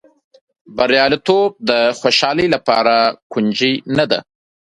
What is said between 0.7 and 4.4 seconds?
بریالیتوب د خوشالۍ لپاره کونجي نه ده.